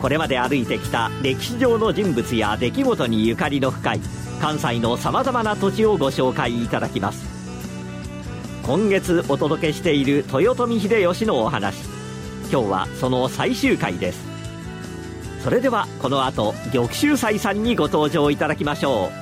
[0.00, 4.00] これまで歩いてきた歴史上の人物や出来事にゆかりの深い
[4.40, 7.28] 関西のさまざまな土地をご紹介いただきます。
[8.62, 11.84] 今月お届けしている豊臣秀吉のお話。
[12.50, 14.24] 今日はその最終回です。
[15.44, 19.19] それではこの後玉州斎さんにご登場いただきましょう。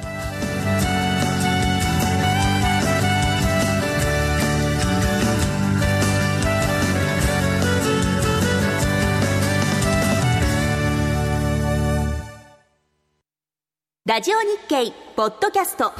[14.08, 15.92] ラジオ日経ポッドキャスト。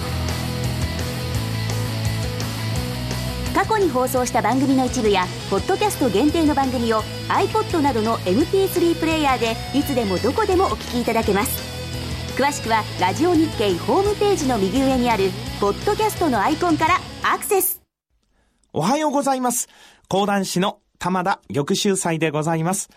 [3.54, 11.62] 過去に放送した番組の一部やポッドキャスト限定の番組を iPod などの MP3 プレイヤーでいつでもどこでもお聞きいただけます。
[12.34, 15.24] 詳しくはラジオ日経ホームページの右上にある
[15.60, 17.82] ポッドキャストのアイコンからアクセス。
[18.72, 19.68] おはようございます。
[20.08, 22.88] 講談師の玉田玉秀祭でございます。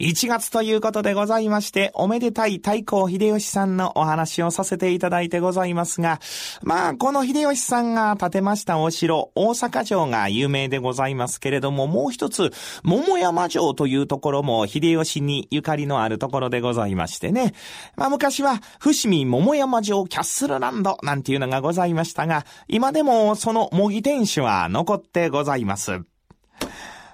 [0.00, 6.20] 1月ということでございまして、おめでたい太閤秀吉さんのお話をさせていただいてございますが、
[6.62, 12.52] まあ、この秀吉さんが建てましたお城、大阪城が有名でございますけれども、もう一つ、
[12.84, 17.54] 桃山城というところも秀吉にゆかりのあるところでございましてね。
[17.96, 26.02] まあ、昔は、伏見桃山城キャッスルランドなんていうのがございましたが、今でもその模擬天守は残ってございます。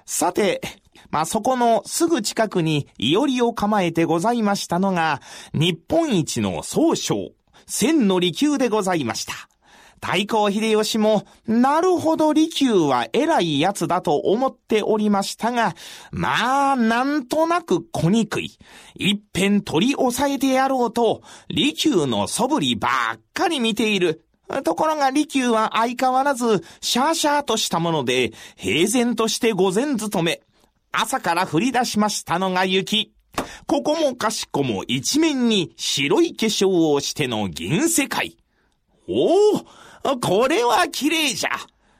[0.05, 0.61] さて、
[1.11, 5.21] まあ、そこのすぐ近くにいおりを構えてございましたのが、
[5.53, 7.31] 日本一の総称、
[7.67, 9.33] 千の利休でございました。
[10.01, 15.73] 太閤秀吉も、なるほど利休は偉いやつだと思っておりましたが、
[16.11, 18.57] まあ、なんとなく小憎い。
[18.95, 24.25] 一遍取り押さえてやろうと、利休の素振りばっかり見ている。
[24.63, 30.41] ところが利休は相変わらず、シャーシャーとしたもので、平然として午前勤め。
[30.97, 33.13] 朝から降り出しましたのが雪。
[33.67, 38.37] ここもかしこも一面に白い化粧をしての銀世界。
[39.07, 41.49] おお、これは綺麗じゃ。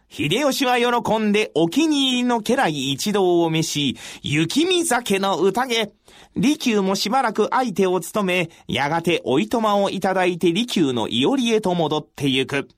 [0.08, 5.92] 秀吉は喜んでお気に入りの家来一同を召し、雪見酒の宴。
[6.38, 12.70] 利休もしばらく相手を務め、やがておいとまをいただいて利休のいおりへと戻ってゆく。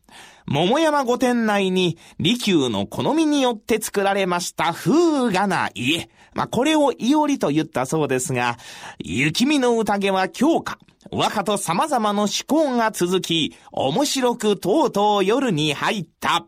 [0.50, 6.10] 桃山御殿内に利休の好みによって作られました風雅な家。
[6.34, 8.58] まあ、これをいおりと言ったそうですが、
[8.98, 10.80] 雪見の宴は強化。
[11.12, 16.46] 和歌と様々な思考が続き、面白くとうとう夜に入った。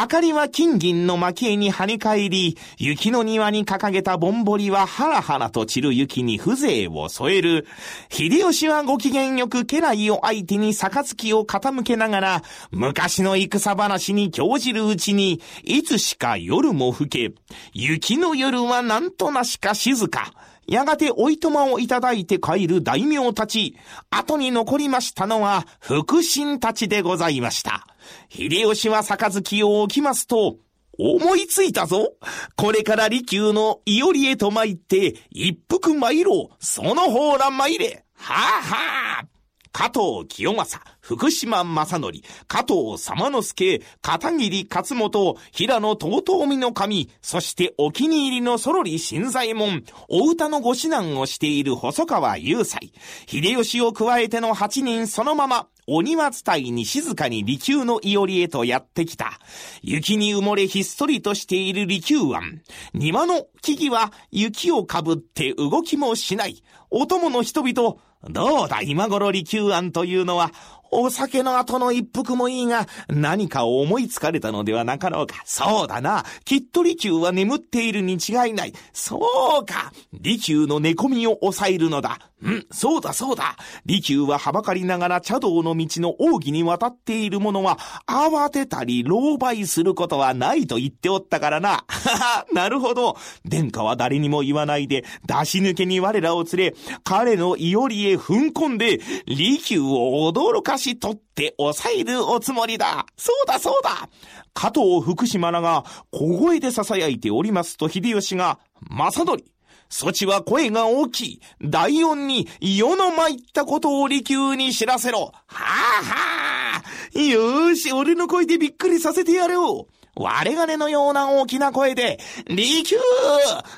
[0.00, 7.66] 明かりは金銀の蒔絵に跳ね返り、雪の庭に掲げたぼんぼりはハラハラと散る雪に風情を添える。
[8.08, 17.32] 秀吉はご機嫌よく家来を相手に杯を傾けながら、昔の戦話に興じるうちに、いつしか夜も更け、
[17.72, 20.32] 雪の夜はなんとなしか静か。
[20.68, 23.74] やがておいとまをいただいて帰る大名たち、
[24.10, 27.88] 後に残りましたのは、腹心たちでございました。
[28.28, 30.56] 秀吉は杯を置きますと、
[30.98, 32.14] 思いついたぞ。
[32.56, 36.64] これから利休のいおりへと参って、一服参ろう。
[36.64, 38.04] その方ら参れ。
[38.14, 39.37] はあはあ。
[39.72, 42.12] 加藤清正、福島正則、
[42.46, 52.92] 加藤様之助、片桐勝本、平野遠見の神、そしてお気に入りのソロリ新左衛門、お歌のご指南をしている細川雄斎、
[53.26, 59.40] 秀吉を加えての八人そのまま、お庭伝いに静かに利休のいおりへとやってきた。
[59.80, 62.60] 雪に埋もれひっそりとしている利休湾。
[62.92, 66.62] 庭の木々は雪をかぶって動きもしない。
[66.90, 70.50] お供の人々、どうだ今頃利休庵というのは、
[70.90, 75.42] お酒の後の一服もいいが、何かを思いつかれたのではなかろうか。
[75.44, 76.24] そうだな。
[76.44, 78.72] きっと利休は眠っているに違いない。
[78.92, 79.18] そ
[79.62, 79.92] うか。
[80.12, 82.18] 利休の寝込みを抑えるのだ。
[82.40, 83.56] うん、そうだそうだ。
[83.84, 91.68] 利休ははばかりながら茶道の道の奥義に渡っている者は、慌てたり狼狽することはないと言っておったからな。
[91.68, 93.16] はは、なるほど。
[93.44, 103.06] 殿下は誰にも言わないで、出し抜けに我らを連れ、彼のいおりへ踏ん込んで、利休を驚かし取って抑えるおつもりだ。
[103.16, 104.08] そうだそうだ。
[104.54, 108.58] 加藤福島らが小声で囁いておりますと秀吉が、
[108.88, 109.44] 正則、
[109.90, 111.40] そちは声が大きい。
[111.62, 115.32] 大音に世の参ったことを利休に知らせろ。
[115.46, 115.60] はあ
[116.04, 116.82] は
[117.14, 117.18] あ。
[117.18, 119.92] よーし、俺の声でびっくりさせてやろう。
[120.20, 122.96] 割れ金のような大きな声で、利休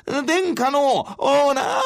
[0.05, 1.79] 殿下のおな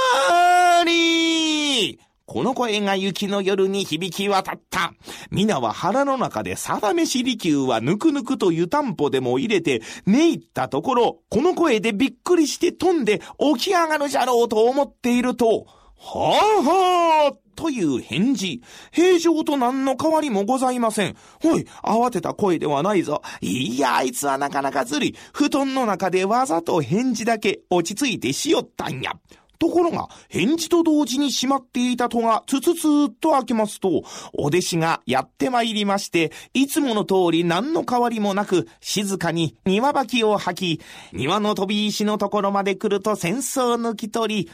[0.82, 2.00] ーに
[2.36, 4.94] この声が雪の夜に響き渡った。
[5.32, 13.22] 皆は腹の中で定めし利休はぬくぬくと湯たんぽでも入れて寝入ったところ、この声でびっくりして飛んで
[13.58, 15.66] 起き上がるじゃろうと思っていると、
[15.98, 18.62] はあはあという返事。
[18.92, 21.16] 平常と何の変わりもございません。
[21.46, 23.22] おい、慌てた声ではないぞ。
[23.40, 25.16] いや、あいつはなかなかずるい。
[25.32, 29.14] 布団の中でわざと返事だけ落ち着いてしよったんや。
[29.60, 34.04] ところが、返事と同時に閉まっていた戸がつつつーっと開けますと、
[34.34, 40.82] お弟子がやって参りまして、いつもの通り何の変わりもなく、静かに庭履きを吐き、
[41.14, 44.52] 庭の飛び石のところまで来ると戦争抜き取り、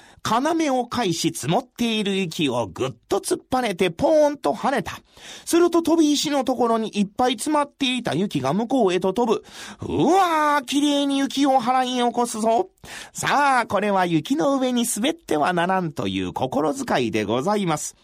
[0.65, 4.99] 要を返し積もっている雪をぐっと突っぱねてポーンと跳ねた。
[5.45, 9.43] すると飛び石のところにいっぱい詰まっていた雪が向こうへと飛ぶ。
[9.81, 12.69] うわー、綺麗に雪を払い起こすぞ。
[13.13, 17.95] さあ、これは雪の上に滑ってはならんという心遣いでございます。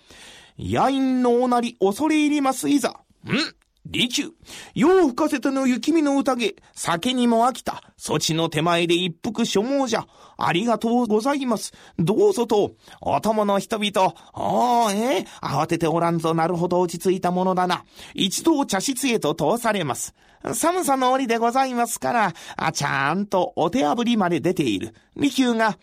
[0.58, 2.90] 野因のおなり恐れ入りますいざ。
[2.90, 2.94] ん？
[3.90, 4.34] 利休。
[4.76, 6.56] 夜を吹かせての雪見の宴。
[6.74, 7.82] 酒にも飽きた。
[7.96, 10.06] そちの手前で一服所望じゃ。
[10.38, 11.72] ありがとうございます。
[11.98, 12.72] どうぞと。
[13.00, 14.14] お供の人々。
[14.34, 16.34] おー、えー、慌てておらんぞ。
[16.34, 17.86] なるほど落ち着いたものだな。
[18.14, 20.14] 一度茶室へと通されます。
[20.54, 24.94] 寒さの折でございますから、あ、ちゃんとお手炙りまで出ている。
[25.16, 25.78] 利休が、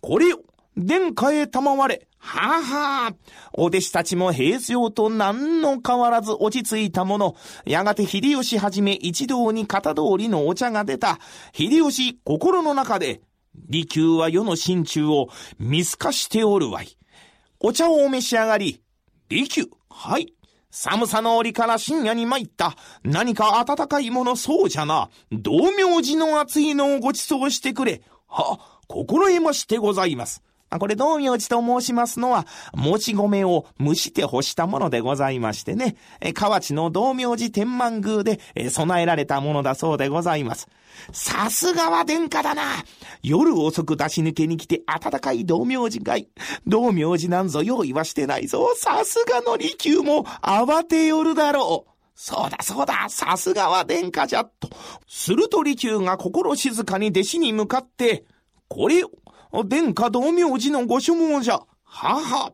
[0.00, 0.38] これを、
[0.76, 2.08] 殿下へ賜れ。
[2.18, 3.14] はあはあ。
[3.52, 7.36] お弟子たちも平常と何の変わらず落ち着いたもの。
[7.64, 11.18] やがて秀吉はじめ一同に型通りのお茶が出た。
[11.52, 13.22] 秀吉心の中で、
[13.68, 15.28] 利休は世の心中を
[15.58, 16.96] 見透かしておるわい。
[17.60, 18.82] お茶をお召し上がり、
[19.28, 20.32] 利休、はい。
[20.70, 22.76] 寒さの折から深夜に参った。
[23.02, 25.08] 何か暖かいものそうじゃな。
[25.32, 28.02] 道明寺の熱いのをご馳走してくれ。
[28.28, 30.42] は、心得ましてございます。
[30.78, 35.96] これ、道明寺と申しますのは、もち米を蒸して干したものでございましてね、
[36.34, 38.38] 河内の道明寺天満宮で
[38.68, 40.68] 備えられたものだそうでございます。
[41.12, 42.62] さすがは殿下だな。
[43.22, 46.28] 夜遅く出し抜けに来て暖かい道明寺街。
[46.66, 48.74] 道明寺なんぞ用意はしてないぞ。
[48.76, 51.90] さすがの利休も慌てよるだろう。
[52.14, 54.68] そうだそうだ、さすがは殿下じゃ、と。
[55.06, 58.24] すると利休が心静かに弟子に向かって、
[58.68, 59.10] これを、
[59.64, 61.60] 殿下道明寺のご所望じゃ。
[61.84, 62.52] はは。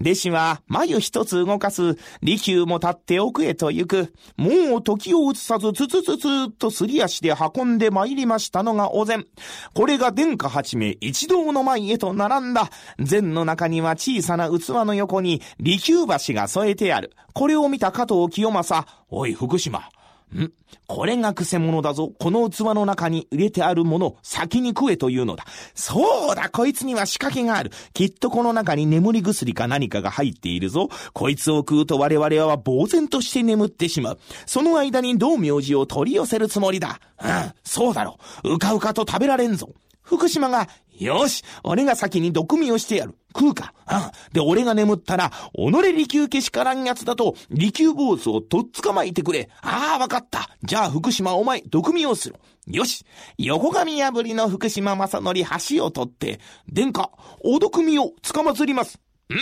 [0.00, 4.12] 弟子は眉一つ動かす、利休も立って奥へと行く。
[4.36, 9.26] もう時を移さずつつつつとすり足で運んで参りましたのがお膳。
[9.72, 12.70] これが殿下八名一同の前へと並んだ。
[12.98, 17.12] 膳の中には小さな器の横に利休橋が添えてある。
[17.32, 18.86] これを見た加藤清正。
[19.10, 19.88] おい福島。
[20.32, 20.52] ん？
[20.86, 22.12] これが癖者だぞ。
[22.18, 25.44] この器の中に入れてあるもの、先に食えというのだ。
[25.74, 27.70] そうだ、こいつには仕掛けがある。
[27.92, 30.88] きっとこの中に眠り薬か何かが入っているぞ。
[31.12, 34.18] こいつを食うと我々は呆然として眠ってしまう。
[34.46, 37.00] その間に道明寺を取り寄せるつもりだ。
[37.22, 38.54] うん、そうだろう。
[38.54, 39.70] うかうかと食べられんぞ。
[40.04, 40.68] 福島が、
[40.98, 43.16] よし、俺が先に毒味をしてやる。
[43.36, 43.74] 食うか。
[43.90, 44.32] うん。
[44.32, 49.48] で、俺が眠ったら、己利休けしからんやつだと、利休坊主をとっ捕まえてくれ。
[49.60, 50.48] ああ、わかった。
[50.62, 52.36] じゃあ、福島お前、毒味をする。
[52.68, 53.04] よし。
[53.38, 55.34] 横髪破りの福島正則
[55.74, 56.38] 橋を取って、
[56.72, 57.10] 殿下、
[57.42, 59.00] お毒味を捕まつります。
[59.32, 59.34] ん？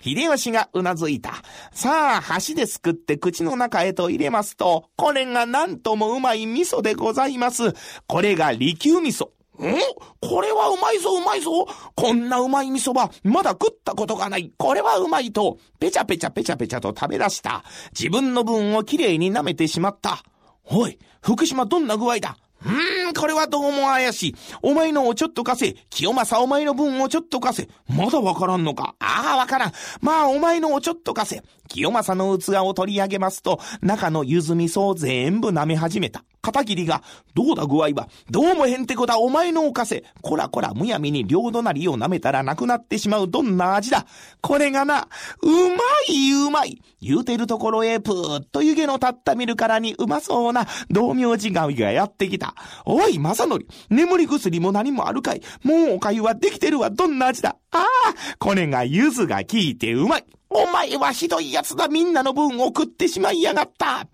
[0.00, 1.32] 秀吉がうなずいた。
[1.72, 7.72] さあ、箸ですくって口の中へと入れますと、これがなんともうまい味噌でございます。
[8.06, 9.30] これが利休味噌。
[9.66, 9.74] ん？
[10.20, 11.50] これはうまいぞうまいぞ
[11.94, 14.52] こんなうまい味噌はまだ食ったことがない。
[14.56, 17.64] これはうまいと、ペチャペチャペチャペチャと食べ出した。
[17.98, 20.22] 自分の分をきれいに舐めてしまった。
[20.70, 22.36] おい、福島どんな具合だ？
[22.60, 24.34] うーん、これはどうも怪しい。
[24.62, 25.76] お前のをちょっと貸せ。
[25.90, 27.68] 清正お前の分をちょっと貸せ。
[27.88, 28.96] まだわからんのか？
[28.98, 29.72] ああ、わからん。
[30.00, 31.42] まあ、お前のをちょっと貸せ。
[31.68, 36.24] 清正の器を取り上げますと、中の柚子味噌を全部舐め始めた。
[36.40, 37.02] 片桐が、
[37.34, 40.04] どうだ具合は、どうもへんてこだ、お前のおかせ。
[40.22, 44.06] こらこら、むやみに両隣を舐めたらなくなってしまうどんな味だ。
[44.40, 45.08] これがな、
[45.42, 46.80] うまいうまい。
[47.00, 52.54] 言うてるところへぷーっと湯気の立った見るからにうまそうな道明寺がやってきた。
[52.84, 55.42] おい、正則、眠り薬も何もあるかい。
[55.62, 57.56] もうおかゆはできてるわ、どんな味だ。
[57.70, 57.84] ああ、
[58.38, 60.24] これが柚子が効いてうまい。
[60.50, 61.88] お前はひどい奴だ。
[61.88, 63.86] みんなの分を食ってしまいやがった。
[63.86, 64.06] は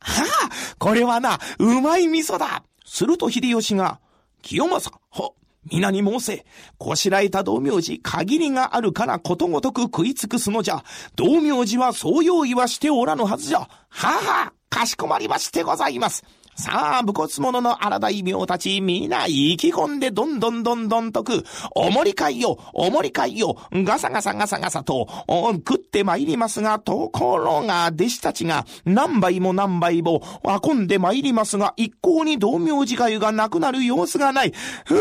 [0.00, 2.62] あ、これはな、うまい味噌だ。
[2.84, 4.00] すると秀吉が、
[4.42, 5.30] 清正、は、
[5.70, 6.44] 皆に申せ、
[6.78, 10.84] こしらえた道明寺限りがあるからことごとく食い尽くすのじゃ。
[11.16, 13.60] 道明寺はそう用意はしておらぬはずじゃ。
[13.60, 16.24] はあ、はあ、かしこまりましてございます。
[16.56, 21.44] さあ、武骨者の荒大名たち、皆意気込んでどんどんどんどんとく、
[21.74, 30.22] おもり会よ、おもり会よ、ガサガサガサガサと、食って参りますが、ところが、弟子たちが何倍も何倍も
[30.64, 34.52] 運んで参りますが、一向に道明寺粥がなくなる様子がない。
[34.90, 35.00] うわ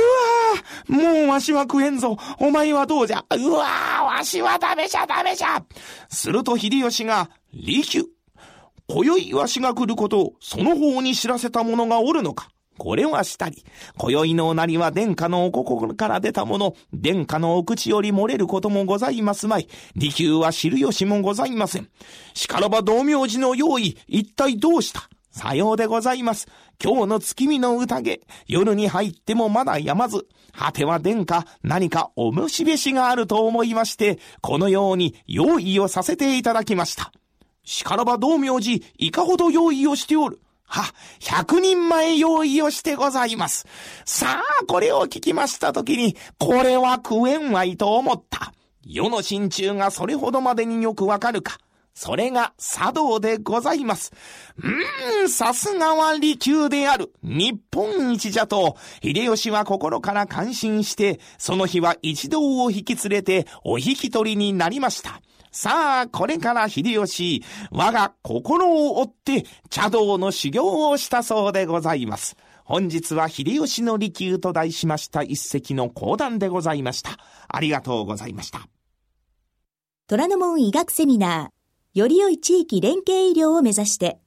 [0.90, 2.18] ぁ、もうわしは食えんぞ。
[2.40, 3.24] お前はどうじゃ。
[3.30, 5.64] うわぁ、わしはダメじゃダメじゃ。
[6.10, 8.13] すると秀吉が、利休。
[8.88, 13.64] 今宵わしが来ることをその方に知らせた者がおるのかこれはしたり、
[13.98, 19.68] 今宵のおなりは殿下のお心から出たもの、殿下のお口より漏れることもございますまい。
[19.96, 21.88] 利休は知る由もございません。
[22.34, 25.08] しからば道明寺の用意、一体どうした？
[25.30, 26.48] さようでございます。
[26.84, 37.12] 今日の月見の宴、夜に入ってもまだやまず、果ては殿下、何かおむしべしがあると思いまして、このように用意をさせていただきました。
[37.64, 40.40] しからば道明寺、いかほど用意をしておる。
[40.66, 43.68] は、百人前用意をしてございます。
[44.06, 48.54] さあ、これを聞きましたときに、これは食えんわいと思った。
[48.86, 51.58] 世の心中がそれほどまでによくわかるか。
[51.94, 54.12] それが茶道でございます。
[54.58, 57.14] うーん、さすがは利休である。
[57.22, 65.22] 日本一じゃと、秀吉は心から感心して、その日は一同を引き連れてお引き取りになりました。
[65.56, 72.36] さあ、これから秀吉、我が心を追って茶道の修行をしたそうでございます。
[72.66, 77.20] 本日は秀吉の利休と題しました一席の講談でございました。
[77.48, 78.68] ありがとうございました。
[80.08, 84.18] 虎ノ門医学セミナー、より良い地域連携医療を目指して、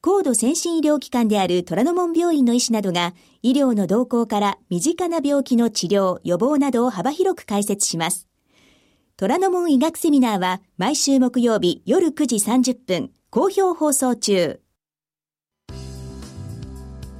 [0.00, 3.12] 高度先進医療機関である虎ノ門病院の医師などが、
[3.42, 8.26] 医療の動向から身近な病気の治療、予防などを幅広く解説します。
[9.22, 14.58] 虎ノ門医学セミナーは毎週木曜日夜9時30分、好評放送中。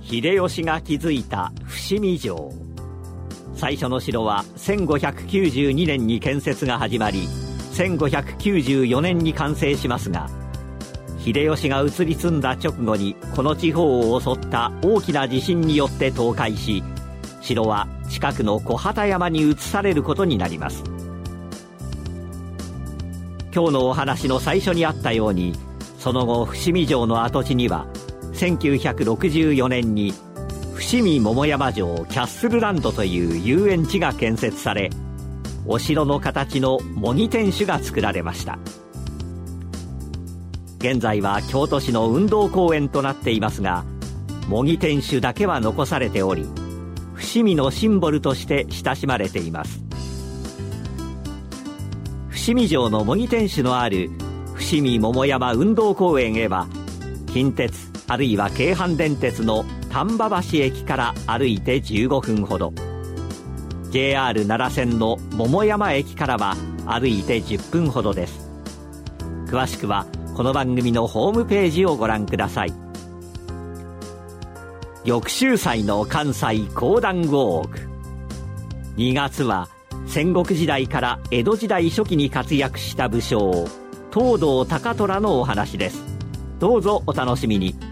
[0.00, 2.52] 秀吉が築いた伏見城。
[3.54, 7.28] 最初の城は1592年に建設が始まり、
[7.74, 10.28] 1594年に完成しますが、
[11.20, 16.82] 秀吉が移り住んだ直後にこの地方を襲った大きな地震によって倒壊し
[17.40, 20.82] 城は近くの小畑山に移されることになります
[23.54, 25.54] 今日のお話の最初にあったように
[25.98, 27.86] その後伏見城の跡地には
[28.32, 30.14] 1964年に
[30.74, 34.90] 伏見桃山城キャッスルランドという遊園地が建設され
[35.66, 38.58] お城の形の模擬天守が作られました。
[40.82, 43.84] 現在は京都市の運動公園となっていますが
[44.48, 46.44] 模擬天守だけは残されており
[47.14, 49.81] 伏見のシンボルとして親しまれています。
[52.42, 54.10] 伏見城の模擬天守のある
[54.54, 56.66] 伏見桃山運動公園へは
[57.32, 62.72] 近鉄あるいは京阪電鉄の丹波橋駅から歩いて15分ほど。
[63.92, 68.50] JR 奈良線の桃山駅からは歩いて10分ほどです。
[69.46, 72.72] 詳しくはこの番組のホームページをご覧ください。
[75.04, 77.78] 翌週祭の関西講談ウォーク。
[78.96, 79.68] 2月は
[80.06, 83.66] 戦国時代から江戸時代初期に活躍した武将
[84.12, 86.02] 東堂高虎のお話です。
[86.58, 87.91] どうぞお楽しみに。